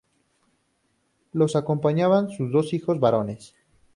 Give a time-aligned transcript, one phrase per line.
[1.33, 3.53] Lo acompañaban sus dos hijos varones.